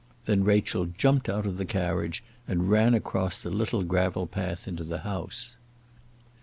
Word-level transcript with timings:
Then 0.25 0.43
Rachel 0.43 0.87
jumped 0.87 1.29
out 1.29 1.45
of 1.45 1.57
the 1.57 1.63
carriage, 1.63 2.23
and 2.47 2.71
ran 2.71 2.95
across 2.95 3.37
the 3.37 3.51
little 3.51 3.83
gravel 3.83 4.25
path 4.25 4.67
into 4.67 4.83
the 4.83 5.01
house. 5.01 5.55